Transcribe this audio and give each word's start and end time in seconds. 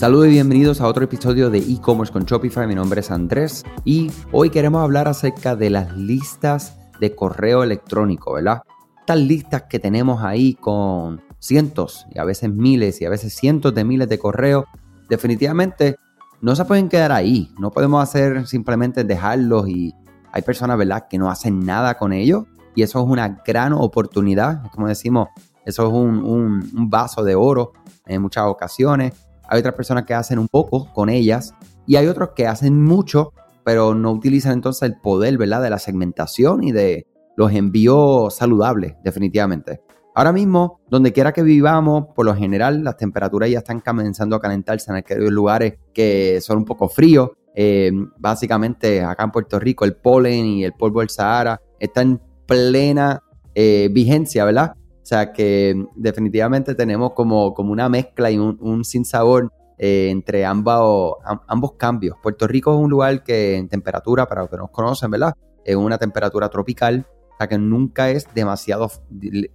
Saludos 0.00 0.28
y 0.28 0.30
bienvenidos 0.30 0.80
a 0.80 0.86
otro 0.86 1.04
episodio 1.04 1.50
de 1.50 1.58
e-commerce 1.58 2.10
con 2.10 2.24
Shopify. 2.24 2.66
Mi 2.66 2.74
nombre 2.74 3.00
es 3.00 3.10
Andrés 3.10 3.64
y 3.84 4.10
hoy 4.32 4.48
queremos 4.48 4.82
hablar 4.82 5.08
acerca 5.08 5.56
de 5.56 5.68
las 5.68 5.94
listas 5.94 6.78
de 7.00 7.14
correo 7.14 7.62
electrónico, 7.62 8.32
¿verdad? 8.32 8.62
Estas 9.00 9.18
listas 9.18 9.64
que 9.68 9.78
tenemos 9.78 10.24
ahí 10.24 10.54
con 10.54 11.20
cientos 11.38 12.06
y 12.14 12.18
a 12.18 12.24
veces 12.24 12.50
miles 12.50 13.02
y 13.02 13.04
a 13.04 13.10
veces 13.10 13.34
cientos 13.34 13.74
de 13.74 13.84
miles 13.84 14.08
de 14.08 14.18
correos, 14.18 14.64
definitivamente 15.10 15.96
no 16.40 16.56
se 16.56 16.64
pueden 16.64 16.88
quedar 16.88 17.12
ahí. 17.12 17.52
No 17.58 17.70
podemos 17.70 18.02
hacer 18.02 18.46
simplemente 18.46 19.04
dejarlos 19.04 19.68
y 19.68 19.94
hay 20.32 20.40
personas, 20.40 20.78
¿verdad?, 20.78 21.08
que 21.10 21.18
no 21.18 21.30
hacen 21.30 21.60
nada 21.60 21.98
con 21.98 22.14
ellos 22.14 22.46
y 22.74 22.84
eso 22.84 23.00
es 23.00 23.06
una 23.06 23.42
gran 23.46 23.74
oportunidad. 23.74 24.62
Como 24.70 24.88
decimos, 24.88 25.28
eso 25.66 25.86
es 25.86 25.92
un, 25.92 26.24
un 26.24 26.88
vaso 26.88 27.22
de 27.22 27.34
oro 27.34 27.74
en 28.06 28.22
muchas 28.22 28.46
ocasiones 28.46 29.12
hay 29.50 29.58
otras 29.58 29.74
personas 29.74 30.04
que 30.04 30.14
hacen 30.14 30.38
un 30.38 30.48
poco 30.48 30.90
con 30.92 31.10
ellas 31.10 31.54
y 31.86 31.96
hay 31.96 32.06
otros 32.06 32.30
que 32.36 32.46
hacen 32.46 32.82
mucho, 32.82 33.32
pero 33.64 33.94
no 33.94 34.12
utilizan 34.12 34.52
entonces 34.52 34.82
el 34.82 35.00
poder, 35.00 35.36
¿verdad? 35.36 35.60
De 35.60 35.70
la 35.70 35.78
segmentación 35.78 36.62
y 36.62 36.70
de 36.72 37.06
los 37.36 37.52
envíos 37.52 38.36
saludables, 38.36 38.94
definitivamente. 39.02 39.82
Ahora 40.14 40.32
mismo, 40.32 40.80
donde 40.88 41.12
quiera 41.12 41.32
que 41.32 41.42
vivamos, 41.42 42.06
por 42.14 42.26
lo 42.26 42.34
general 42.34 42.84
las 42.84 42.96
temperaturas 42.96 43.50
ya 43.50 43.58
están 43.58 43.80
comenzando 43.80 44.36
a 44.36 44.40
calentarse 44.40 44.90
en 44.90 44.98
aquellos 44.98 45.30
lugares 45.30 45.78
que 45.92 46.40
son 46.40 46.58
un 46.58 46.64
poco 46.64 46.88
fríos. 46.88 47.30
Eh, 47.54 47.90
básicamente, 48.18 49.02
acá 49.02 49.24
en 49.24 49.32
Puerto 49.32 49.58
Rico, 49.58 49.84
el 49.84 49.96
polen 49.96 50.46
y 50.46 50.64
el 50.64 50.74
polvo 50.74 51.00
del 51.00 51.10
Sahara 51.10 51.60
está 51.80 52.02
en 52.02 52.20
plena 52.46 53.22
eh, 53.54 53.88
vigencia, 53.90 54.44
¿verdad? 54.44 54.74
O 55.10 55.12
sea 55.12 55.32
que 55.32 55.74
definitivamente 55.96 56.76
tenemos 56.76 57.14
como, 57.14 57.52
como 57.52 57.72
una 57.72 57.88
mezcla 57.88 58.30
y 58.30 58.38
un, 58.38 58.56
un 58.60 58.84
sinsabor 58.84 59.52
eh, 59.76 60.08
entre 60.08 60.46
ambos, 60.46 61.16
ambos 61.48 61.72
cambios. 61.72 62.16
Puerto 62.22 62.46
Rico 62.46 62.72
es 62.72 62.78
un 62.78 62.88
lugar 62.88 63.24
que 63.24 63.56
en 63.56 63.68
temperatura, 63.68 64.28
para 64.28 64.42
los 64.42 64.50
que 64.50 64.56
nos 64.56 64.70
conocen, 64.70 65.10
¿verdad? 65.10 65.34
Es 65.64 65.74
una 65.74 65.98
temperatura 65.98 66.48
tropical, 66.48 67.04
o 67.08 67.36
sea 67.38 67.48
que 67.48 67.58
nunca 67.58 68.08
es 68.08 68.32
demasiado, 68.32 68.88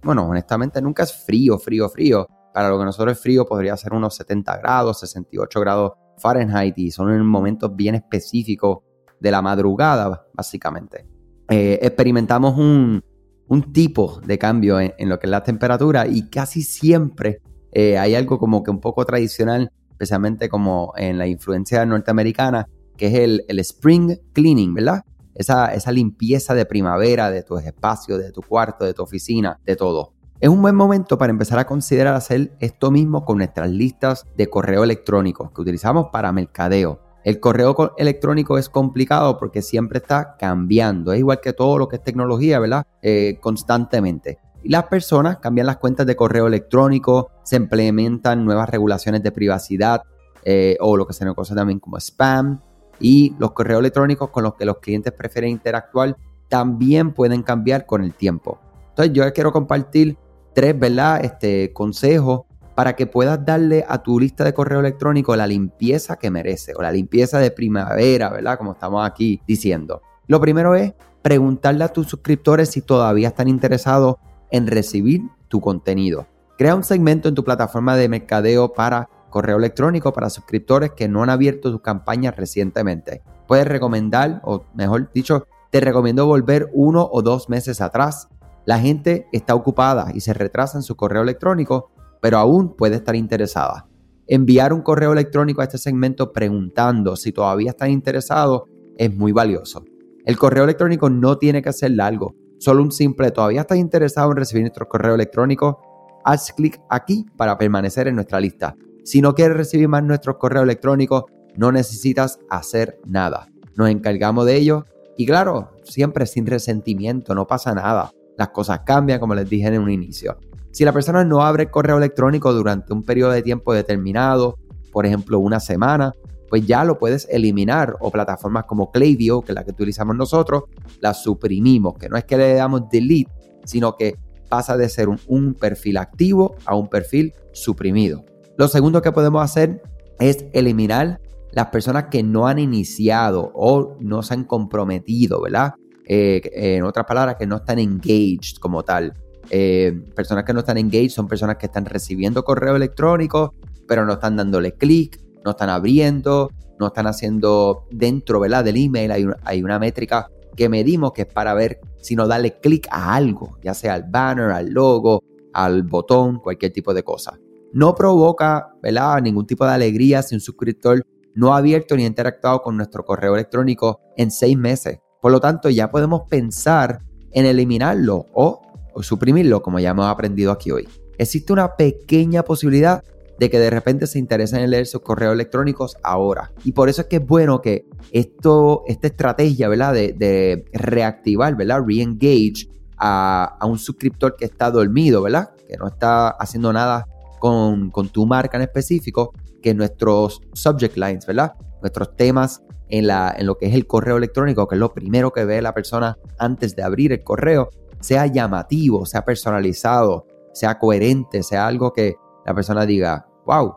bueno, 0.02 0.28
honestamente 0.28 0.82
nunca 0.82 1.04
es 1.04 1.24
frío, 1.24 1.58
frío, 1.58 1.88
frío. 1.88 2.26
Para 2.52 2.68
lo 2.68 2.78
que 2.78 2.84
nosotros 2.84 3.16
es 3.16 3.22
frío 3.22 3.46
podría 3.46 3.78
ser 3.78 3.94
unos 3.94 4.14
70 4.14 4.58
grados, 4.58 5.00
68 5.00 5.58
grados 5.58 5.92
Fahrenheit 6.18 6.76
y 6.76 6.90
son 6.90 7.14
en 7.14 7.24
momentos 7.24 7.74
bien 7.74 7.94
específicos 7.94 8.80
de 9.18 9.30
la 9.30 9.40
madrugada, 9.40 10.26
básicamente. 10.34 11.06
Eh, 11.48 11.78
experimentamos 11.80 12.58
un, 12.58 13.02
un 13.48 13.72
tipo 13.72 14.20
de 14.24 14.38
cambio 14.38 14.80
en, 14.80 15.08
lo 15.08 15.18
que 15.18 15.26
es 15.26 15.30
la 15.30 15.42
temperatura 15.42 16.06
y 16.06 16.28
casi 16.28 16.62
siempre 16.62 17.40
eh, 17.72 17.98
hay 17.98 18.14
algo 18.14 18.38
como 18.38 18.62
que 18.62 18.70
un 18.70 18.80
poco 18.80 19.04
tradicional, 19.04 19.70
especialmente 19.90 20.48
como 20.48 20.92
en 20.96 21.18
la 21.18 21.26
influencia 21.26 21.84
norteamericana, 21.86 22.68
que 22.96 23.08
es 23.08 23.14
el, 23.14 23.58
spring 23.60 24.18
cleaning, 24.32 24.74
¿verdad? 24.74 25.02
Esa, 25.34 25.74
esa 25.74 25.92
limpieza 25.92 26.54
de 26.54 26.64
primavera 26.64 27.30
de 27.30 27.42
tus 27.42 27.62
espacios, 27.62 28.18
de 28.18 28.32
tu 28.32 28.40
cuarto, 28.42 28.84
de 28.84 28.94
tu 28.94 29.02
oficina, 29.02 29.60
de 29.64 29.76
todo. 29.76 30.14
Es 30.40 30.50
un 30.50 30.60
buen 30.60 30.74
momento 30.74 31.16
para 31.16 31.30
empezar 31.30 31.58
a 31.58 31.66
considerar 31.66 32.14
hacer 32.14 32.52
esto 32.60 32.90
mismo 32.90 33.24
con 33.24 33.38
nuestras 33.38 33.70
listas 33.70 34.26
de 34.36 34.48
correo 34.48 34.84
electrónico 34.84 35.50
que 35.52 35.62
utilizamos 35.62 36.08
para 36.12 36.32
mercadeo. 36.32 37.05
El 37.26 37.40
correo 37.40 37.92
electrónico 37.96 38.56
es 38.56 38.68
complicado 38.68 39.36
porque 39.36 39.60
siempre 39.60 39.98
está 39.98 40.36
cambiando. 40.38 41.12
Es 41.12 41.18
igual 41.18 41.40
que 41.40 41.52
todo 41.52 41.76
lo 41.76 41.88
que 41.88 41.96
es 41.96 42.04
tecnología, 42.04 42.60
¿verdad? 42.60 42.86
Eh, 43.02 43.38
constantemente. 43.40 44.38
Y 44.62 44.68
las 44.68 44.84
personas 44.84 45.38
cambian 45.38 45.66
las 45.66 45.78
cuentas 45.78 46.06
de 46.06 46.14
correo 46.14 46.46
electrónico, 46.46 47.32
se 47.42 47.56
implementan 47.56 48.44
nuevas 48.44 48.68
regulaciones 48.68 49.24
de 49.24 49.32
privacidad 49.32 50.02
eh, 50.44 50.76
o 50.78 50.96
lo 50.96 51.04
que 51.04 51.14
se 51.14 51.24
conoce 51.24 51.56
también 51.56 51.80
como 51.80 51.96
spam. 51.96 52.60
Y 53.00 53.34
los 53.40 53.50
correos 53.50 53.80
electrónicos 53.80 54.30
con 54.30 54.44
los 54.44 54.54
que 54.54 54.64
los 54.64 54.78
clientes 54.78 55.12
prefieren 55.12 55.50
interactuar 55.50 56.16
también 56.48 57.12
pueden 57.12 57.42
cambiar 57.42 57.86
con 57.86 58.04
el 58.04 58.14
tiempo. 58.14 58.60
Entonces 58.90 59.12
yo 59.12 59.24
quiero 59.32 59.50
compartir 59.50 60.16
tres, 60.54 60.78
¿verdad? 60.78 61.24
Este, 61.24 61.72
consejos 61.72 62.42
para 62.76 62.94
que 62.94 63.06
puedas 63.06 63.42
darle 63.44 63.86
a 63.88 64.02
tu 64.02 64.20
lista 64.20 64.44
de 64.44 64.52
correo 64.52 64.80
electrónico 64.80 65.34
la 65.34 65.46
limpieza 65.46 66.16
que 66.16 66.30
merece 66.30 66.74
o 66.76 66.82
la 66.82 66.92
limpieza 66.92 67.38
de 67.38 67.50
primavera, 67.50 68.28
¿verdad? 68.28 68.58
Como 68.58 68.72
estamos 68.72 69.04
aquí 69.04 69.40
diciendo. 69.48 70.02
Lo 70.26 70.42
primero 70.42 70.74
es 70.74 70.92
preguntarle 71.22 71.84
a 71.84 71.88
tus 71.88 72.06
suscriptores 72.06 72.68
si 72.68 72.82
todavía 72.82 73.28
están 73.28 73.48
interesados 73.48 74.16
en 74.50 74.66
recibir 74.66 75.22
tu 75.48 75.62
contenido. 75.62 76.26
Crea 76.58 76.74
un 76.74 76.84
segmento 76.84 77.30
en 77.30 77.34
tu 77.34 77.44
plataforma 77.44 77.96
de 77.96 78.10
mercadeo 78.10 78.74
para 78.74 79.08
correo 79.30 79.56
electrónico 79.56 80.12
para 80.12 80.28
suscriptores 80.28 80.92
que 80.92 81.08
no 81.08 81.22
han 81.22 81.30
abierto 81.30 81.70
sus 81.70 81.80
campañas 81.80 82.36
recientemente. 82.36 83.22
Puedes 83.48 83.66
recomendar, 83.66 84.42
o 84.44 84.66
mejor 84.74 85.10
dicho, 85.14 85.46
te 85.70 85.80
recomiendo 85.80 86.26
volver 86.26 86.68
uno 86.74 87.08
o 87.10 87.22
dos 87.22 87.48
meses 87.48 87.80
atrás. 87.80 88.28
La 88.66 88.78
gente 88.78 89.28
está 89.32 89.54
ocupada 89.54 90.10
y 90.12 90.20
se 90.20 90.34
retrasa 90.34 90.76
en 90.76 90.82
su 90.82 90.94
correo 90.94 91.22
electrónico 91.22 91.90
pero 92.20 92.38
aún 92.38 92.76
puede 92.76 92.96
estar 92.96 93.16
interesada. 93.16 93.86
Enviar 94.26 94.72
un 94.72 94.82
correo 94.82 95.12
electrónico 95.12 95.60
a 95.60 95.64
este 95.64 95.78
segmento 95.78 96.32
preguntando 96.32 97.16
si 97.16 97.32
todavía 97.32 97.70
están 97.70 97.90
interesados 97.90 98.62
es 98.96 99.14
muy 99.14 99.32
valioso. 99.32 99.84
El 100.24 100.36
correo 100.36 100.64
electrónico 100.64 101.08
no 101.08 101.38
tiene 101.38 101.62
que 101.62 101.72
ser 101.72 101.92
largo, 101.92 102.34
solo 102.58 102.82
un 102.82 102.90
simple 102.90 103.30
todavía 103.30 103.60
estás 103.60 103.78
interesado 103.78 104.30
en 104.30 104.36
recibir 104.38 104.62
nuestro 104.62 104.88
correo 104.88 105.14
electrónico, 105.14 105.80
haz 106.24 106.52
clic 106.52 106.80
aquí 106.90 107.24
para 107.36 107.56
permanecer 107.56 108.08
en 108.08 108.16
nuestra 108.16 108.40
lista. 108.40 108.74
Si 109.04 109.20
no 109.20 109.34
quieres 109.34 109.56
recibir 109.56 109.86
más 109.86 110.02
nuestros 110.02 110.36
correos 110.36 110.64
electrónicos, 110.64 111.24
no 111.56 111.70
necesitas 111.70 112.40
hacer 112.50 112.98
nada. 113.06 113.48
Nos 113.76 113.88
encargamos 113.88 114.46
de 114.46 114.56
ello 114.56 114.84
y 115.16 115.26
claro, 115.26 115.70
siempre 115.84 116.26
sin 116.26 116.46
resentimiento, 116.46 117.34
no 117.34 117.46
pasa 117.46 117.72
nada. 117.72 118.10
Las 118.36 118.48
cosas 118.48 118.80
cambian 118.84 119.20
como 119.20 119.34
les 119.34 119.48
dije 119.48 119.68
en 119.68 119.80
un 119.80 119.90
inicio. 119.90 120.36
Si 120.76 120.84
la 120.84 120.92
persona 120.92 121.24
no 121.24 121.40
abre 121.40 121.70
correo 121.70 121.96
electrónico 121.96 122.52
durante 122.52 122.92
un 122.92 123.02
periodo 123.02 123.30
de 123.30 123.40
tiempo 123.40 123.72
determinado, 123.72 124.58
por 124.92 125.06
ejemplo 125.06 125.38
una 125.38 125.58
semana, 125.58 126.12
pues 126.50 126.66
ya 126.66 126.84
lo 126.84 126.98
puedes 126.98 127.26
eliminar 127.30 127.96
o 127.98 128.10
plataformas 128.10 128.64
como 128.64 128.90
Klaviyo, 128.90 129.40
que 129.40 129.52
es 129.52 129.54
la 129.54 129.64
que 129.64 129.70
utilizamos 129.70 130.14
nosotros, 130.16 130.64
la 131.00 131.14
suprimimos, 131.14 131.94
que 131.96 132.10
no 132.10 132.18
es 132.18 132.24
que 132.24 132.36
le 132.36 132.52
damos 132.52 132.90
delete, 132.90 133.32
sino 133.64 133.96
que 133.96 134.18
pasa 134.50 134.76
de 134.76 134.90
ser 134.90 135.08
un, 135.08 135.18
un 135.28 135.54
perfil 135.54 135.96
activo 135.96 136.56
a 136.66 136.74
un 136.74 136.88
perfil 136.88 137.32
suprimido. 137.54 138.26
Lo 138.58 138.68
segundo 138.68 139.00
que 139.00 139.12
podemos 139.12 139.42
hacer 139.42 139.80
es 140.18 140.44
eliminar 140.52 141.22
las 141.52 141.68
personas 141.68 142.08
que 142.10 142.22
no 142.22 142.48
han 142.48 142.58
iniciado 142.58 143.50
o 143.54 143.96
no 143.98 144.22
se 144.22 144.34
han 144.34 144.44
comprometido, 144.44 145.40
¿verdad? 145.40 145.72
Eh, 146.06 146.42
en 146.52 146.84
otras 146.84 147.06
palabras, 147.06 147.36
que 147.38 147.46
no 147.46 147.56
están 147.56 147.78
engaged 147.78 148.58
como 148.60 148.82
tal. 148.82 149.14
Eh, 149.50 149.98
personas 150.14 150.44
que 150.44 150.52
no 150.52 150.60
están 150.60 150.78
engaged 150.78 151.10
son 151.10 151.28
personas 151.28 151.56
que 151.56 151.66
están 151.66 151.84
recibiendo 151.84 152.44
correo 152.44 152.76
electrónico, 152.76 153.54
pero 153.86 154.04
no 154.04 154.14
están 154.14 154.36
dándole 154.36 154.72
clic, 154.72 155.20
no 155.44 155.52
están 155.52 155.70
abriendo, 155.70 156.50
no 156.78 156.88
están 156.88 157.06
haciendo 157.06 157.86
dentro 157.90 158.40
¿verdad? 158.40 158.64
del 158.64 158.76
email. 158.76 159.12
Hay 159.12 159.24
una, 159.24 159.36
hay 159.44 159.62
una 159.62 159.78
métrica 159.78 160.28
que 160.56 160.68
medimos 160.68 161.12
que 161.12 161.22
es 161.22 161.32
para 161.32 161.54
ver 161.54 161.80
si 162.00 162.16
no 162.16 162.26
darle 162.26 162.58
clic 162.60 162.88
a 162.90 163.14
algo, 163.14 163.58
ya 163.62 163.74
sea 163.74 163.94
al 163.94 164.04
banner, 164.04 164.50
al 164.50 164.70
logo, 164.70 165.22
al 165.52 165.82
botón, 165.82 166.38
cualquier 166.38 166.72
tipo 166.72 166.94
de 166.94 167.02
cosa. 167.02 167.38
No 167.72 167.94
provoca 167.94 168.74
¿verdad? 168.82 169.20
ningún 169.20 169.46
tipo 169.46 169.66
de 169.66 169.72
alegría 169.72 170.22
si 170.22 170.34
un 170.34 170.40
suscriptor 170.40 171.02
no 171.34 171.52
ha 171.52 171.58
abierto 171.58 171.96
ni 171.96 172.04
interactuado 172.04 172.62
con 172.62 172.76
nuestro 172.76 173.04
correo 173.04 173.34
electrónico 173.34 174.00
en 174.16 174.30
seis 174.30 174.56
meses. 174.56 174.98
Por 175.20 175.32
lo 175.32 175.40
tanto, 175.40 175.68
ya 175.68 175.90
podemos 175.90 176.22
pensar 176.28 177.02
en 177.32 177.44
eliminarlo 177.44 178.26
o 178.32 178.62
suprimirlo, 179.02 179.62
como 179.62 179.78
ya 179.78 179.90
hemos 179.90 180.06
aprendido 180.06 180.52
aquí 180.52 180.70
hoy. 180.70 180.88
Existe 181.18 181.52
una 181.52 181.76
pequeña 181.76 182.42
posibilidad 182.42 183.02
de 183.38 183.50
que 183.50 183.58
de 183.58 183.70
repente 183.70 184.06
se 184.06 184.18
interesen 184.18 184.60
en 184.60 184.70
leer 184.70 184.86
sus 184.86 185.02
correos 185.02 185.34
electrónicos 185.34 185.96
ahora. 186.02 186.52
Y 186.64 186.72
por 186.72 186.88
eso 186.88 187.02
es 187.02 187.08
que 187.08 187.16
es 187.16 187.26
bueno 187.26 187.60
que 187.60 187.86
esto, 188.12 188.82
esta 188.86 189.08
estrategia, 189.08 189.68
¿verdad? 189.68 189.92
De, 189.92 190.64
reactivar, 190.72 191.54
¿verdad? 191.56 191.82
Re-engage 191.86 192.68
a, 192.96 193.58
un 193.62 193.78
suscriptor 193.78 194.36
que 194.36 194.46
está 194.46 194.70
dormido, 194.70 195.22
¿verdad? 195.22 195.50
Que 195.68 195.76
no 195.76 195.86
está 195.86 196.28
haciendo 196.28 196.72
nada 196.72 197.06
con, 197.38 197.90
con 197.90 198.08
tu 198.08 198.26
marca 198.26 198.56
en 198.56 198.62
específico, 198.62 199.32
que 199.62 199.74
nuestros 199.74 200.40
subject 200.54 200.96
lines, 200.96 201.26
¿verdad? 201.26 201.54
Nuestros 201.82 202.16
temas 202.16 202.62
en, 202.88 203.06
la, 203.06 203.34
en 203.36 203.46
lo 203.46 203.56
que 203.58 203.66
es 203.66 203.74
el 203.74 203.86
correo 203.86 204.16
electrónico, 204.16 204.66
que 204.66 204.76
es 204.76 204.80
lo 204.80 204.92
primero 204.92 205.32
que 205.32 205.44
ve 205.44 205.60
la 205.60 205.74
persona 205.74 206.18
antes 206.38 206.76
de 206.76 206.82
abrir 206.82 207.12
el 207.12 207.22
correo, 207.22 207.70
sea 208.00 208.26
llamativo, 208.26 209.06
sea 209.06 209.24
personalizado, 209.24 210.26
sea 210.52 210.78
coherente, 210.78 211.42
sea 211.42 211.66
algo 211.66 211.92
que 211.92 212.16
la 212.44 212.54
persona 212.54 212.86
diga, 212.86 213.26
wow. 213.44 213.76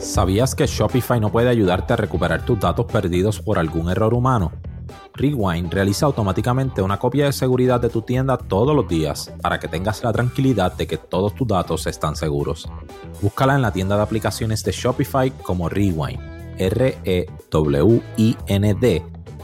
¿Sabías 0.00 0.54
que 0.54 0.66
Shopify 0.66 1.20
no 1.20 1.30
puede 1.30 1.48
ayudarte 1.48 1.92
a 1.92 1.96
recuperar 1.96 2.44
tus 2.44 2.58
datos 2.58 2.86
perdidos 2.86 3.40
por 3.40 3.58
algún 3.58 3.90
error 3.90 4.14
humano? 4.14 4.52
Rewind 5.14 5.72
realiza 5.72 6.06
automáticamente 6.06 6.80
una 6.80 6.98
copia 6.98 7.26
de 7.26 7.32
seguridad 7.32 7.80
de 7.80 7.88
tu 7.88 8.02
tienda 8.02 8.38
todos 8.38 8.74
los 8.74 8.88
días 8.88 9.32
para 9.42 9.58
que 9.58 9.68
tengas 9.68 10.02
la 10.04 10.12
tranquilidad 10.12 10.72
de 10.74 10.86
que 10.86 10.96
todos 10.96 11.34
tus 11.34 11.46
datos 11.46 11.86
están 11.86 12.16
seguros. 12.16 12.68
Búscala 13.20 13.56
en 13.56 13.62
la 13.62 13.72
tienda 13.72 13.96
de 13.96 14.02
aplicaciones 14.02 14.62
de 14.64 14.72
Shopify 14.72 15.30
como 15.42 15.68
Rewind, 15.68 16.20
R-E-W-I-N-D. 16.58 17.28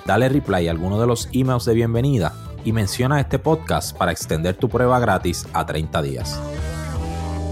Dale 0.06 0.28
reply 0.28 0.68
a 0.68 0.70
alguno 0.70 1.00
de 1.00 1.06
los 1.06 1.30
emails 1.32 1.64
de 1.64 1.72
bienvenida 1.72 2.34
y 2.62 2.72
menciona 2.72 3.20
este 3.20 3.38
podcast 3.38 3.96
para 3.96 4.12
extender 4.12 4.54
tu 4.54 4.68
prueba 4.68 5.00
gratis 5.00 5.46
a 5.54 5.64
30 5.64 6.02
días. 6.02 6.38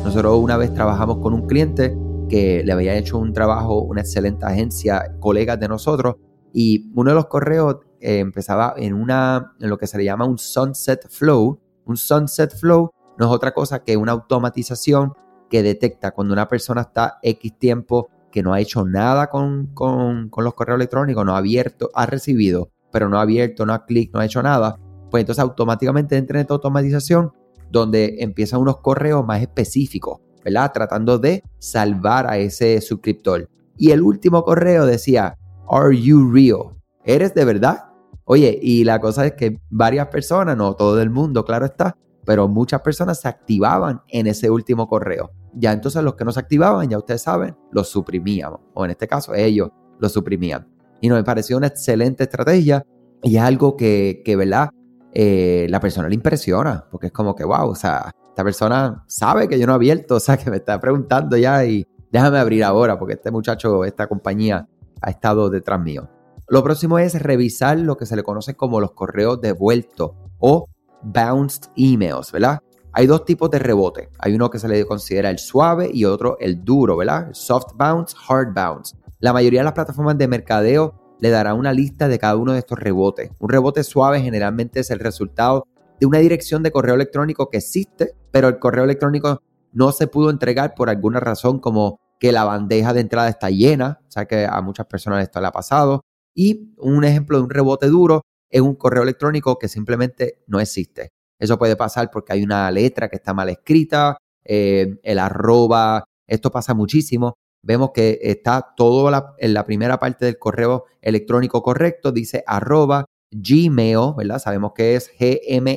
Nosotros 0.04 0.36
una 0.38 0.58
vez 0.58 0.74
trabajamos 0.74 1.20
con 1.20 1.32
un 1.32 1.46
cliente 1.46 1.96
que 2.28 2.62
le 2.62 2.72
había 2.72 2.94
hecho 2.94 3.16
un 3.16 3.32
trabajo, 3.32 3.80
una 3.80 4.02
excelente 4.02 4.44
agencia, 4.44 5.16
colegas 5.18 5.58
de 5.60 5.68
nosotros, 5.68 6.16
y 6.52 6.90
uno 6.94 7.12
de 7.12 7.14
los 7.14 7.26
correos 7.26 7.76
eh, 8.00 8.18
empezaba 8.18 8.74
en, 8.76 8.92
una, 8.92 9.54
en 9.58 9.70
lo 9.70 9.78
que 9.78 9.86
se 9.86 9.96
le 9.96 10.04
llama 10.04 10.26
un 10.26 10.36
sunset 10.36 11.08
flow. 11.08 11.58
Un 11.86 11.96
sunset 11.96 12.54
flow 12.54 12.90
no 13.16 13.26
es 13.26 13.32
otra 13.32 13.54
cosa 13.54 13.82
que 13.82 13.96
una 13.96 14.12
automatización 14.12 15.14
que 15.48 15.62
detecta 15.62 16.10
cuando 16.10 16.34
una 16.34 16.48
persona 16.48 16.82
está 16.82 17.18
X 17.22 17.58
tiempo 17.58 18.10
que 18.32 18.42
no 18.42 18.52
ha 18.52 18.60
hecho 18.60 18.84
nada 18.84 19.28
con, 19.28 19.68
con, 19.74 20.28
con 20.28 20.42
los 20.42 20.54
correos 20.54 20.78
electrónicos, 20.78 21.24
no 21.24 21.34
ha 21.34 21.38
abierto, 21.38 21.90
ha 21.94 22.06
recibido, 22.06 22.70
pero 22.90 23.08
no 23.08 23.18
ha 23.18 23.22
abierto, 23.22 23.64
no 23.64 23.72
ha 23.72 23.84
clic, 23.84 24.12
no 24.12 24.18
ha 24.18 24.24
hecho 24.24 24.42
nada, 24.42 24.80
pues 25.10 25.22
entonces 25.22 25.42
automáticamente 25.42 26.16
entra 26.16 26.38
en 26.38 26.42
esta 26.42 26.54
automatización 26.54 27.32
donde 27.70 28.16
empiezan 28.20 28.60
unos 28.60 28.78
correos 28.78 29.24
más 29.24 29.40
específicos, 29.40 30.20
¿verdad? 30.44 30.72
Tratando 30.72 31.18
de 31.18 31.42
salvar 31.58 32.26
a 32.26 32.38
ese 32.38 32.80
suscriptor. 32.80 33.48
Y 33.76 33.90
el 33.90 34.02
último 34.02 34.42
correo 34.42 34.86
decía, 34.86 35.38
Are 35.68 35.96
you 35.96 36.30
real? 36.30 36.76
¿Eres 37.04 37.34
de 37.34 37.44
verdad? 37.44 37.84
Oye, 38.24 38.58
y 38.62 38.84
la 38.84 39.00
cosa 39.00 39.26
es 39.26 39.32
que 39.32 39.60
varias 39.70 40.08
personas, 40.08 40.56
no 40.56 40.74
todo 40.74 41.00
el 41.00 41.10
mundo, 41.10 41.44
claro 41.44 41.66
está, 41.66 41.96
pero 42.24 42.48
muchas 42.48 42.80
personas 42.80 43.20
se 43.20 43.28
activaban 43.28 44.02
en 44.08 44.26
ese 44.26 44.50
último 44.50 44.88
correo. 44.88 45.32
Ya 45.54 45.72
entonces 45.72 46.02
los 46.02 46.14
que 46.14 46.24
no 46.24 46.32
se 46.32 46.40
activaban, 46.40 46.88
ya 46.88 46.98
ustedes 46.98 47.22
saben, 47.22 47.56
los 47.72 47.88
suprimíamos. 47.88 48.60
O 48.74 48.84
en 48.84 48.92
este 48.92 49.06
caso, 49.06 49.34
ellos 49.34 49.70
los 49.98 50.12
suprimían. 50.12 50.68
Y 51.00 51.08
nos 51.08 51.22
pareció 51.24 51.56
una 51.56 51.66
excelente 51.66 52.24
estrategia 52.24 52.84
y 53.22 53.36
algo 53.36 53.76
que, 53.76 54.22
que 54.24 54.36
¿verdad? 54.36 54.70
Eh, 55.14 55.66
la 55.68 55.80
persona 55.80 56.08
le 56.08 56.14
impresiona, 56.14 56.86
porque 56.90 57.08
es 57.08 57.12
como 57.12 57.34
que, 57.34 57.44
wow, 57.44 57.68
o 57.68 57.74
sea, 57.74 58.10
esta 58.28 58.44
persona 58.44 59.04
sabe 59.08 59.46
que 59.46 59.58
yo 59.58 59.66
no 59.66 59.72
he 59.72 59.76
abierto, 59.76 60.14
o 60.16 60.20
sea, 60.20 60.36
que 60.36 60.50
me 60.50 60.56
está 60.56 60.80
preguntando 60.80 61.36
ya 61.36 61.64
y 61.64 61.86
déjame 62.10 62.38
abrir 62.38 62.64
ahora, 62.64 62.98
porque 62.98 63.14
este 63.14 63.30
muchacho, 63.30 63.84
esta 63.84 64.06
compañía 64.06 64.68
ha 65.00 65.10
estado 65.10 65.50
detrás 65.50 65.80
mío. 65.80 66.08
Lo 66.48 66.62
próximo 66.62 66.98
es 66.98 67.20
revisar 67.20 67.78
lo 67.78 67.96
que 67.96 68.06
se 68.06 68.16
le 68.16 68.22
conoce 68.22 68.54
como 68.54 68.80
los 68.80 68.92
correos 68.92 69.40
devueltos 69.40 70.12
o 70.38 70.68
bounced 71.02 71.70
emails, 71.76 72.32
¿verdad? 72.32 72.60
Hay 72.92 73.06
dos 73.06 73.24
tipos 73.24 73.50
de 73.50 73.58
rebote. 73.58 74.10
Hay 74.18 74.34
uno 74.34 74.50
que 74.50 74.58
se 74.58 74.68
le 74.68 74.84
considera 74.84 75.30
el 75.30 75.38
suave 75.38 75.90
y 75.92 76.04
otro 76.04 76.36
el 76.40 76.62
duro, 76.62 76.96
¿verdad? 76.96 77.30
Soft 77.32 77.72
bounce, 77.74 78.14
hard 78.28 78.52
bounce. 78.54 78.96
La 79.18 79.32
mayoría 79.32 79.60
de 79.60 79.64
las 79.64 79.72
plataformas 79.72 80.18
de 80.18 80.28
mercadeo 80.28 81.16
le 81.20 81.30
dará 81.30 81.54
una 81.54 81.72
lista 81.72 82.08
de 82.08 82.18
cada 82.18 82.36
uno 82.36 82.52
de 82.52 82.58
estos 82.58 82.78
rebotes. 82.78 83.30
Un 83.38 83.48
rebote 83.48 83.84
suave 83.84 84.20
generalmente 84.20 84.80
es 84.80 84.90
el 84.90 84.98
resultado 84.98 85.68
de 86.00 86.06
una 86.06 86.18
dirección 86.18 86.62
de 86.62 86.72
correo 86.72 86.96
electrónico 86.96 87.48
que 87.48 87.58
existe, 87.58 88.14
pero 88.32 88.48
el 88.48 88.58
correo 88.58 88.84
electrónico 88.84 89.40
no 89.72 89.92
se 89.92 90.08
pudo 90.08 90.30
entregar 90.30 90.74
por 90.74 90.90
alguna 90.90 91.20
razón 91.20 91.60
como 91.60 92.00
que 92.18 92.32
la 92.32 92.44
bandeja 92.44 92.92
de 92.92 93.00
entrada 93.00 93.28
está 93.28 93.50
llena, 93.50 94.00
o 94.06 94.10
sea 94.10 94.26
que 94.26 94.46
a 94.46 94.60
muchas 94.60 94.86
personas 94.86 95.22
esto 95.22 95.40
le 95.40 95.46
ha 95.46 95.52
pasado. 95.52 96.04
Y 96.34 96.72
un 96.76 97.04
ejemplo 97.04 97.38
de 97.38 97.44
un 97.44 97.50
rebote 97.50 97.86
duro 97.86 98.22
es 98.52 98.60
un 98.60 98.76
correo 98.76 99.02
electrónico 99.02 99.58
que 99.58 99.66
simplemente 99.68 100.44
no 100.46 100.60
existe. 100.60 101.10
Eso 101.40 101.58
puede 101.58 101.74
pasar 101.74 102.10
porque 102.12 102.34
hay 102.34 102.44
una 102.44 102.70
letra 102.70 103.08
que 103.08 103.16
está 103.16 103.34
mal 103.34 103.48
escrita, 103.48 104.16
eh, 104.44 104.98
el 105.02 105.18
arroba, 105.18 106.04
esto 106.28 106.52
pasa 106.52 106.74
muchísimo 106.74 107.34
vemos 107.62 107.90
que 107.92 108.18
está 108.22 108.74
todo 108.76 109.10
en 109.38 109.54
la 109.54 109.64
primera 109.64 109.98
parte 109.98 110.26
del 110.26 110.38
correo 110.38 110.84
electrónico 111.00 111.62
correcto, 111.62 112.12
dice 112.12 112.44
arroba 112.46 113.06
gmail, 113.30 114.14
¿verdad? 114.16 114.38
Sabemos 114.38 114.72
que 114.74 114.96
es 114.96 115.10
gmail.com 115.18 115.70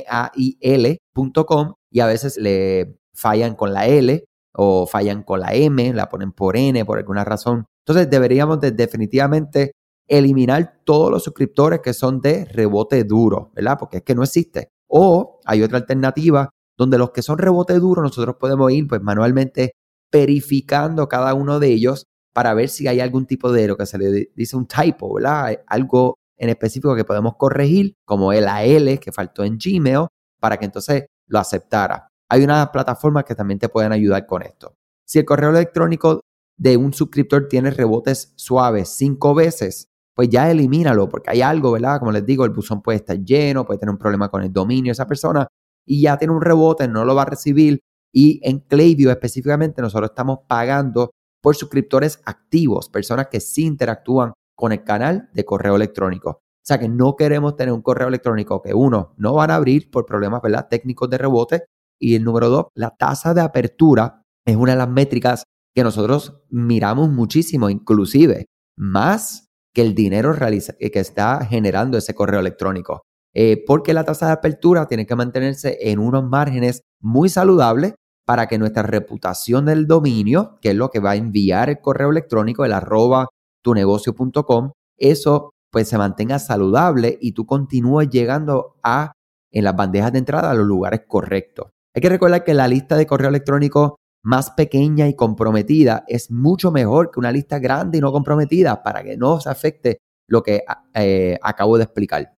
y 1.90 2.00
a 2.00 2.06
veces 2.06 2.36
le 2.36 2.98
fallan 3.14 3.54
con 3.54 3.72
la 3.72 3.86
L 3.86 4.24
o 4.52 4.86
fallan 4.86 5.22
con 5.22 5.40
la 5.40 5.54
M, 5.54 5.94
la 5.94 6.08
ponen 6.08 6.32
por 6.32 6.56
N 6.56 6.84
por 6.84 6.98
alguna 6.98 7.24
razón. 7.24 7.64
Entonces 7.86 8.10
deberíamos 8.10 8.60
definitivamente 8.60 9.72
eliminar 10.08 10.80
todos 10.84 11.10
los 11.10 11.24
suscriptores 11.24 11.80
que 11.80 11.92
son 11.92 12.20
de 12.20 12.44
rebote 12.44 13.04
duro, 13.04 13.50
¿verdad? 13.54 13.76
Porque 13.78 13.98
es 13.98 14.02
que 14.02 14.14
no 14.14 14.22
existe. 14.22 14.70
O 14.88 15.40
hay 15.44 15.62
otra 15.62 15.78
alternativa 15.78 16.50
donde 16.76 16.98
los 16.98 17.10
que 17.10 17.22
son 17.22 17.38
rebote 17.38 17.74
duro 17.74 18.02
nosotros 18.02 18.36
podemos 18.38 18.70
ir 18.70 18.86
pues 18.86 19.00
manualmente 19.02 19.72
verificando 20.12 21.08
cada 21.08 21.34
uno 21.34 21.58
de 21.58 21.68
ellos 21.68 22.04
para 22.32 22.54
ver 22.54 22.68
si 22.68 22.86
hay 22.86 23.00
algún 23.00 23.26
tipo 23.26 23.50
de 23.50 23.66
lo 23.66 23.76
que 23.76 23.86
se 23.86 23.98
le 23.98 24.30
dice 24.34 24.56
un 24.56 24.66
typo, 24.66 25.14
¿verdad? 25.14 25.58
Algo 25.66 26.14
en 26.36 26.50
específico 26.50 26.94
que 26.94 27.04
podemos 27.04 27.36
corregir, 27.36 27.94
como 28.04 28.32
el 28.32 28.46
AL 28.46 29.00
que 29.00 29.10
faltó 29.10 29.42
en 29.42 29.58
Gmail, 29.58 30.06
para 30.38 30.58
que 30.58 30.66
entonces 30.66 31.06
lo 31.26 31.38
aceptara. 31.38 32.08
Hay 32.28 32.44
unas 32.44 32.68
plataformas 32.68 33.24
que 33.24 33.34
también 33.34 33.58
te 33.58 33.68
pueden 33.68 33.92
ayudar 33.92 34.26
con 34.26 34.42
esto. 34.42 34.74
Si 35.06 35.18
el 35.18 35.24
correo 35.24 35.50
electrónico 35.50 36.20
de 36.58 36.76
un 36.76 36.92
suscriptor 36.92 37.48
tiene 37.48 37.70
rebotes 37.70 38.32
suaves 38.36 38.90
cinco 38.90 39.34
veces, 39.34 39.88
pues 40.16 40.30
ya 40.30 40.50
elimínalo, 40.50 41.10
porque 41.10 41.30
hay 41.30 41.42
algo, 41.42 41.72
¿verdad? 41.72 41.98
Como 41.98 42.10
les 42.10 42.24
digo, 42.24 42.46
el 42.46 42.50
buzón 42.50 42.80
puede 42.80 42.96
estar 42.96 43.22
lleno, 43.22 43.66
puede 43.66 43.78
tener 43.78 43.92
un 43.92 43.98
problema 43.98 44.30
con 44.30 44.42
el 44.42 44.50
dominio 44.50 44.90
de 44.90 44.92
esa 44.92 45.06
persona 45.06 45.46
y 45.86 46.00
ya 46.00 46.16
tiene 46.16 46.32
un 46.32 46.40
rebote, 46.40 46.88
no 46.88 47.04
lo 47.04 47.14
va 47.14 47.22
a 47.22 47.26
recibir 47.26 47.80
y 48.14 48.40
en 48.42 48.60
Klaviyo 48.60 49.10
específicamente 49.10 49.82
nosotros 49.82 50.10
estamos 50.10 50.38
pagando 50.48 51.10
por 51.42 51.54
suscriptores 51.54 52.22
activos, 52.24 52.88
personas 52.88 53.28
que 53.30 53.40
sí 53.40 53.66
interactúan 53.66 54.32
con 54.56 54.72
el 54.72 54.84
canal 54.84 55.28
de 55.34 55.44
correo 55.44 55.76
electrónico. 55.76 56.30
O 56.30 56.66
sea 56.66 56.78
que 56.78 56.88
no 56.88 57.14
queremos 57.14 57.56
tener 57.56 57.74
un 57.74 57.82
correo 57.82 58.08
electrónico 58.08 58.62
que 58.62 58.72
uno 58.72 59.12
no 59.18 59.34
van 59.34 59.50
a 59.50 59.56
abrir 59.56 59.90
por 59.90 60.06
problemas 60.06 60.40
¿verdad? 60.40 60.66
técnicos 60.70 61.10
de 61.10 61.18
rebote. 61.18 61.64
Y 62.00 62.14
el 62.14 62.24
número 62.24 62.48
dos, 62.48 62.66
la 62.74 62.96
tasa 62.96 63.34
de 63.34 63.42
apertura 63.42 64.22
es 64.46 64.56
una 64.56 64.72
de 64.72 64.78
las 64.78 64.88
métricas 64.88 65.44
que 65.74 65.84
nosotros 65.84 66.42
miramos 66.48 67.10
muchísimo, 67.10 67.68
inclusive 67.68 68.46
más 68.78 69.45
que 69.76 69.82
el 69.82 69.94
dinero 69.94 70.34
que 70.34 70.98
está 70.98 71.44
generando 71.44 71.98
ese 71.98 72.14
correo 72.14 72.40
electrónico. 72.40 73.02
Eh, 73.34 73.62
porque 73.66 73.92
la 73.92 74.04
tasa 74.04 74.28
de 74.28 74.32
apertura 74.32 74.86
tiene 74.86 75.04
que 75.04 75.14
mantenerse 75.14 75.76
en 75.82 75.98
unos 75.98 76.24
márgenes 76.24 76.80
muy 76.98 77.28
saludables 77.28 77.92
para 78.24 78.46
que 78.46 78.56
nuestra 78.56 78.84
reputación 78.84 79.66
del 79.66 79.86
dominio, 79.86 80.56
que 80.62 80.70
es 80.70 80.76
lo 80.76 80.88
que 80.88 81.00
va 81.00 81.10
a 81.10 81.16
enviar 81.16 81.68
el 81.68 81.80
correo 81.82 82.08
electrónico, 82.08 82.64
el 82.64 82.72
arroba 82.72 83.26
tunegocio.com, 83.62 84.72
eso 84.96 85.50
pues 85.70 85.90
se 85.90 85.98
mantenga 85.98 86.38
saludable 86.38 87.18
y 87.20 87.32
tú 87.32 87.44
continúes 87.44 88.08
llegando 88.08 88.76
a 88.82 89.12
en 89.52 89.64
las 89.64 89.76
bandejas 89.76 90.12
de 90.12 90.20
entrada 90.20 90.50
a 90.50 90.54
los 90.54 90.66
lugares 90.66 91.02
correctos. 91.06 91.66
Hay 91.94 92.00
que 92.00 92.08
recordar 92.08 92.44
que 92.44 92.54
la 92.54 92.66
lista 92.66 92.96
de 92.96 93.06
correo 93.06 93.28
electrónico 93.28 93.96
más 94.26 94.50
pequeña 94.50 95.06
y 95.06 95.14
comprometida 95.14 96.04
es 96.08 96.32
mucho 96.32 96.72
mejor 96.72 97.12
que 97.12 97.20
una 97.20 97.30
lista 97.30 97.60
grande 97.60 97.98
y 97.98 98.00
no 98.00 98.10
comprometida 98.10 98.82
para 98.82 99.04
que 99.04 99.16
no 99.16 99.40
se 99.40 99.48
afecte 99.48 99.98
lo 100.28 100.42
que 100.42 100.64
eh, 100.94 101.38
acabo 101.40 101.78
de 101.78 101.84
explicar. 101.84 102.34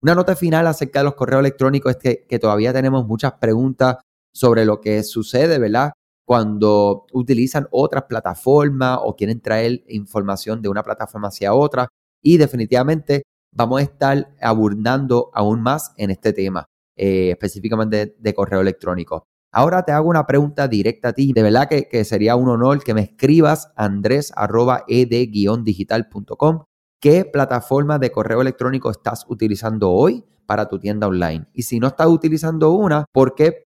Una 0.00 0.14
nota 0.14 0.36
final 0.36 0.68
acerca 0.68 1.00
de 1.00 1.04
los 1.06 1.16
correos 1.16 1.40
electrónicos 1.40 1.96
es 2.00 2.20
que 2.28 2.38
todavía 2.38 2.72
tenemos 2.72 3.08
muchas 3.08 3.32
preguntas 3.32 3.96
sobre 4.32 4.64
lo 4.64 4.80
que 4.80 5.02
sucede, 5.02 5.58
¿verdad? 5.58 5.92
Cuando 6.24 7.06
utilizan 7.12 7.66
otras 7.72 8.04
plataformas 8.04 9.00
o 9.02 9.16
quieren 9.16 9.40
traer 9.40 9.82
información 9.88 10.62
de 10.62 10.68
una 10.68 10.84
plataforma 10.84 11.28
hacia 11.28 11.54
otra. 11.54 11.88
Y 12.22 12.36
definitivamente 12.36 13.24
vamos 13.52 13.80
a 13.80 13.82
estar 13.82 14.32
abundando 14.40 15.32
aún 15.34 15.60
más 15.60 15.92
en 15.96 16.10
este 16.12 16.32
tema, 16.32 16.66
eh, 16.96 17.30
específicamente 17.30 18.14
de, 18.16 18.34
correo 18.34 18.60
electrónico. 18.60 19.24
Ahora 19.52 19.82
te 19.82 19.92
hago 19.92 20.08
una 20.08 20.26
pregunta 20.26 20.66
directa 20.66 21.08
a 21.08 21.12
ti. 21.12 21.32
De 21.34 21.42
verdad 21.42 21.68
que, 21.68 22.04
sería 22.04 22.36
un 22.36 22.48
honor 22.48 22.82
que 22.82 22.94
me 22.94 23.02
escribas 23.02 23.70
andres.ed-digital.com. 23.76 26.64
¿Qué 27.00 27.24
plataforma 27.24 27.98
de 27.98 28.10
correo 28.10 28.40
electrónico 28.40 28.90
estás 28.90 29.26
utilizando 29.28 29.90
hoy 29.90 30.24
para 30.46 30.68
tu 30.68 30.78
tienda 30.78 31.06
online? 31.06 31.46
Y 31.52 31.62
si 31.62 31.80
no 31.80 31.88
estás 31.88 32.06
utilizando 32.06 32.70
una, 32.72 33.04
¿por 33.12 33.34
qué 33.34 33.64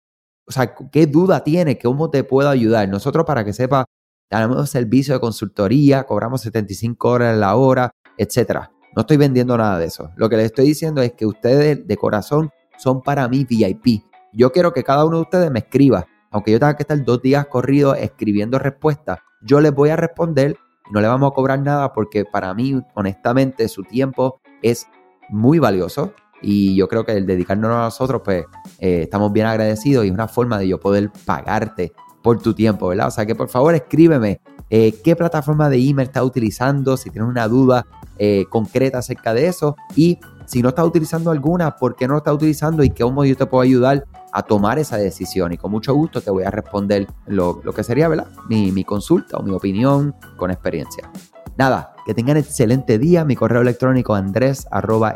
o 0.46 0.52
sea, 0.52 0.74
¿qué 0.74 1.06
duda 1.06 1.44
tiene? 1.44 1.78
¿Cómo 1.78 2.10
te 2.10 2.24
puedo 2.24 2.48
ayudar? 2.48 2.88
Nosotros, 2.88 3.24
para 3.24 3.44
que 3.44 3.52
sepa, 3.52 3.84
damos 4.30 4.70
servicio 4.70 5.14
de 5.14 5.20
consultoría, 5.20 6.04
cobramos 6.04 6.42
75 6.42 7.08
horas 7.08 7.36
la 7.36 7.56
hora, 7.56 7.90
etcétera. 8.18 8.70
No 8.94 9.00
estoy 9.00 9.16
vendiendo 9.16 9.56
nada 9.56 9.78
de 9.78 9.86
eso. 9.86 10.10
Lo 10.16 10.28
que 10.28 10.36
les 10.36 10.46
estoy 10.46 10.66
diciendo 10.66 11.00
es 11.00 11.12
que 11.12 11.26
ustedes 11.26 11.86
de 11.86 11.96
corazón 11.96 12.50
son 12.76 13.02
para 13.02 13.28
mí 13.28 13.46
VIP. 13.48 14.04
Yo 14.32 14.52
quiero 14.52 14.72
que 14.72 14.82
cada 14.82 15.04
uno 15.04 15.16
de 15.16 15.22
ustedes 15.22 15.50
me 15.50 15.60
escriba. 15.60 16.06
Aunque 16.30 16.50
yo 16.50 16.58
tenga 16.58 16.76
que 16.76 16.82
estar 16.82 17.04
dos 17.04 17.20
días 17.20 17.46
corridos 17.46 17.96
escribiendo 17.98 18.58
respuestas, 18.58 19.18
yo 19.42 19.60
les 19.60 19.74
voy 19.74 19.90
a 19.90 19.96
responder 19.96 20.56
no 20.92 21.00
le 21.00 21.08
vamos 21.08 21.30
a 21.30 21.34
cobrar 21.34 21.60
nada 21.60 21.92
porque 21.92 22.24
para 22.24 22.52
mí, 22.54 22.80
honestamente, 22.94 23.68
su 23.68 23.82
tiempo 23.82 24.40
es 24.62 24.86
muy 25.30 25.58
valioso 25.58 26.12
y 26.42 26.74
yo 26.74 26.88
creo 26.88 27.06
que 27.06 27.12
el 27.12 27.26
dedicarnos 27.26 27.70
a 27.70 27.84
nosotros, 27.84 28.20
pues 28.22 28.44
eh, 28.78 29.02
estamos 29.02 29.32
bien 29.32 29.46
agradecidos 29.46 30.04
y 30.04 30.08
es 30.08 30.14
una 30.14 30.28
forma 30.28 30.58
de 30.58 30.68
yo 30.68 30.78
poder 30.80 31.10
pagarte 31.24 31.92
por 32.22 32.40
tu 32.42 32.52
tiempo, 32.52 32.88
¿verdad? 32.88 33.08
O 33.08 33.10
sea 33.10 33.24
que 33.26 33.34
por 33.34 33.48
favor 33.48 33.74
escríbeme 33.74 34.40
eh, 34.70 34.94
qué 35.02 35.16
plataforma 35.16 35.68
de 35.70 35.78
email 35.78 36.08
estás 36.08 36.24
utilizando, 36.24 36.96
si 36.96 37.10
tienes 37.10 37.30
una 37.30 37.48
duda 37.48 37.86
eh, 38.18 38.44
concreta 38.50 38.98
acerca 38.98 39.34
de 39.34 39.46
eso 39.46 39.76
y 39.96 40.18
si 40.46 40.62
no 40.62 40.70
estás 40.70 40.86
utilizando 40.86 41.30
alguna, 41.30 41.76
¿por 41.76 41.96
qué 41.96 42.06
no 42.06 42.14
lo 42.14 42.18
estás 42.18 42.34
utilizando 42.34 42.82
y 42.84 42.90
cómo 42.90 43.24
yo 43.24 43.36
te 43.36 43.46
puedo 43.46 43.62
ayudar 43.62 44.04
a 44.32 44.42
tomar 44.42 44.78
esa 44.78 44.96
decisión? 44.96 45.52
Y 45.52 45.58
con 45.58 45.70
mucho 45.70 45.94
gusto 45.94 46.20
te 46.20 46.30
voy 46.30 46.44
a 46.44 46.50
responder 46.50 47.06
lo, 47.26 47.60
que 47.60 47.84
sería, 47.84 48.08
¿verdad? 48.08 48.28
Mi, 48.48 48.72
mi 48.72 48.84
consulta 48.84 49.36
o 49.36 49.42
mi 49.42 49.52
opinión 49.52 50.14
con 50.36 50.50
experiencia. 50.50 51.10
Nada, 51.56 51.94
que 52.06 52.14
tengan 52.14 52.36
excelente 52.36 52.98
día. 52.98 53.24
Mi 53.24 53.36
correo 53.36 53.62
electrónico 53.62 54.14
andrés 54.14 54.66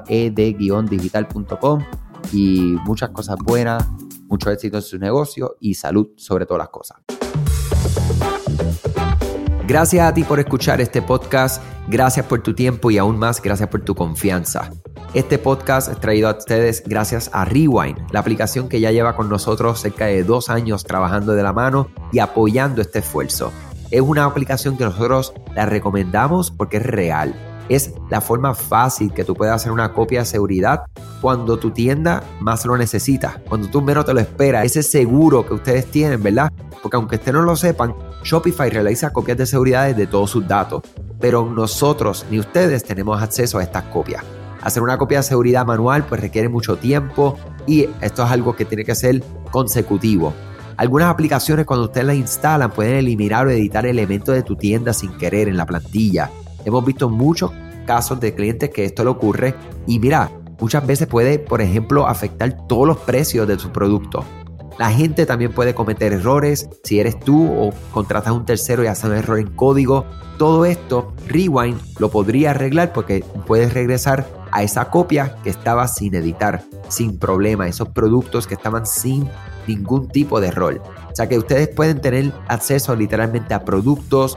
ed-digital.com 0.09 1.85
y 2.33 2.77
muchas 2.85 3.11
cosas 3.11 3.37
buenas, 3.43 3.87
mucho 4.29 4.51
éxito 4.51 4.77
en 4.77 4.83
su 4.83 4.99
negocio 4.99 5.57
y 5.61 5.75
salud 5.75 6.09
sobre 6.17 6.47
todas 6.47 6.59
las 6.59 6.69
cosas. 6.69 6.99
Gracias 9.67 10.07
a 10.07 10.15
ti 10.15 10.23
por 10.23 10.39
escuchar 10.39 10.81
este 10.81 11.03
podcast, 11.03 11.61
gracias 11.89 12.25
por 12.27 12.41
tu 12.41 12.55
tiempo 12.55 12.91
y 12.91 12.99
aún 12.99 13.19
más 13.19 13.43
gracias 13.43 13.69
por 13.69 13.83
tu 13.83 13.97
confianza. 13.97 14.71
Este 15.15 15.39
podcast 15.39 15.91
es 15.91 15.99
traído 15.99 16.29
a 16.29 16.37
ustedes 16.37 16.83
gracias 16.85 17.31
a 17.33 17.45
Rewind, 17.45 17.99
la 18.11 18.21
aplicación 18.21 18.69
que 18.69 18.81
ya 18.81 18.91
lleva 18.91 19.17
con 19.17 19.29
nosotros 19.29 19.81
cerca 19.81 20.07
de 20.07 20.25
dos 20.25 20.51
años 20.51 20.85
trabajando 20.85 21.33
de 21.33 21.43
la 21.43 21.53
mano 21.53 21.89
y 22.13 22.19
apoyando 22.19 22.83
este 22.83 22.99
esfuerzo. 22.99 23.53
Es 23.91 24.01
una 24.03 24.25
aplicación 24.25 24.77
que 24.77 24.85
nosotros 24.85 25.33
la 25.55 25.65
recomendamos 25.65 26.51
porque 26.51 26.79
es 26.79 26.83
real. 26.83 27.35
Es 27.69 27.95
la 28.11 28.21
forma 28.21 28.55
fácil 28.55 29.13
que 29.13 29.25
tú 29.25 29.35
puedes 29.35 29.55
hacer 29.55 29.73
una 29.73 29.93
copia 29.93 30.21
de 30.21 30.27
seguridad 30.27 30.85
cuando 31.21 31.59
tu 31.59 31.71
tienda 31.71 32.23
más 32.41 32.67
lo 32.67 32.77
necesita, 32.77 33.41
cuando 33.49 33.69
tú 33.69 33.81
menos 33.81 34.05
te 34.05 34.13
lo 34.13 34.21
esperas, 34.21 34.67
ese 34.67 34.83
seguro 34.83 35.47
que 35.47 35.55
ustedes 35.55 35.87
tienen, 35.87 36.23
¿verdad? 36.23 36.53
Porque 36.83 36.97
aunque 36.97 37.17
ustedes 37.17 37.35
no 37.35 37.43
lo 37.43 37.57
sepan, 37.57 37.95
Shopify 38.23 38.71
realiza 38.71 39.13
copias 39.13 39.39
de 39.39 39.47
seguridad 39.47 39.95
de 39.95 40.07
todos 40.07 40.31
sus 40.31 40.47
datos, 40.47 40.83
pero 41.19 41.47
nosotros 41.47 42.27
ni 42.31 42.39
ustedes 42.39 42.85
tenemos 42.85 43.21
acceso 43.23 43.59
a 43.59 43.63
estas 43.63 43.85
copias. 43.85 44.23
Hacer 44.67 44.83
una 44.83 44.99
copia 44.99 45.19
de 45.19 45.23
seguridad 45.23 45.65
manual 45.65 46.07
pues 46.07 46.21
requiere 46.21 46.49
mucho 46.49 46.75
tiempo 46.75 47.39
y 47.69 47.87
esto 48.01 48.25
es 48.25 48.31
algo 48.33 48.57
que 48.57 48.65
tiene 48.65 48.85
que 48.85 48.97
ser 48.97 49.23
consecutivo. 49.53 50.35
Algunas 50.77 51.09
aplicaciones 51.09 51.67
cuando 51.67 51.85
ustedes 51.85 52.09
las 52.09 52.17
instalan 52.17 52.73
pueden 52.73 52.97
eliminar 52.97 53.47
o 53.47 53.51
editar 53.51 53.87
elementos 53.87 54.35
de 54.35 54.43
tu 54.43 54.57
tienda 54.57 54.93
sin 54.93 55.17
querer 55.19 55.47
en 55.47 55.57
la 55.57 55.67
plantilla. 55.67 56.33
Hemos 56.65 56.85
visto 56.85 57.09
muchos 57.09 57.53
casos 57.87 58.19
de 58.19 58.35
clientes 58.35 58.71
que 58.71 58.85
esto 58.85 59.05
le 59.05 59.11
ocurre 59.11 59.55
y 59.87 60.01
mira, 60.01 60.33
muchas 60.59 60.85
veces 60.85 61.07
puede, 61.07 61.39
por 61.39 61.61
ejemplo, 61.61 62.09
afectar 62.09 62.67
todos 62.67 62.89
los 62.89 62.97
precios 62.97 63.47
de 63.47 63.61
su 63.61 63.71
producto. 63.71 64.25
La 64.79 64.91
gente 64.91 65.25
también 65.25 65.53
puede 65.53 65.75
cometer 65.75 66.13
errores 66.13 66.69
si 66.85 67.01
eres 67.01 67.19
tú 67.19 67.51
o 67.51 67.73
contratas 67.93 68.29
a 68.29 68.33
un 68.35 68.45
tercero 68.45 68.85
y 68.85 68.89
hace 68.89 69.07
un 69.07 69.15
error 69.15 69.39
en 69.39 69.55
código. 69.55 70.05
Todo 70.37 70.67
esto, 70.67 71.15
Rewind 71.27 71.81
lo 71.99 72.11
podría 72.11 72.51
arreglar 72.51 72.93
porque 72.93 73.25
puedes 73.47 73.73
regresar 73.73 74.27
a 74.53 74.63
esa 74.63 74.91
copia 74.91 75.37
que 75.43 75.51
estaba 75.51 75.89
sin 75.89 76.15
editar, 76.15 76.63
sin 76.89 77.19
problema, 77.19 77.69
esos 77.69 77.89
productos 77.89 78.47
que 78.47 78.55
estaban 78.55 78.87
sin 78.87 79.29
ningún 79.67 80.09
tipo 80.09 80.41
de 80.41 80.51
rol. 80.51 80.83
O 81.11 81.15
sea 81.17 81.27
que 81.27 81.39
ustedes 81.39 81.69
pueden 81.69 82.03
tener 82.03 82.33
acceso 82.47 82.95
literalmente 82.95 83.55
a 83.55 83.65
productos, 83.65 84.37